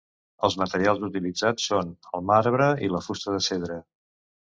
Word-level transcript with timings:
Els 0.47 0.55
materials 0.59 1.03
utilitzats 1.07 1.67
són 1.71 1.91
el 2.19 2.23
marbre 2.31 2.71
i 2.87 2.89
la 2.95 3.03
fusta 3.09 3.35
de 3.37 3.43
cedre. 3.49 3.79